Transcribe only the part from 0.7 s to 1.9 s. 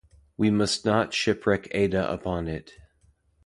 not shipwreck